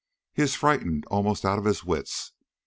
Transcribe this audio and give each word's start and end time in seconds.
"He 0.33 0.41
is 0.41 0.55
frightened 0.55 1.05
almost 1.11 1.45
out 1.45 1.59
of 1.59 1.65
his 1.65 1.83
wits. 1.85 2.33